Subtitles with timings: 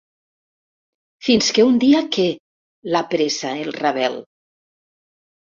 [1.27, 2.25] Fins que un dia què?
[2.93, 4.21] —l'apressa el Ravel.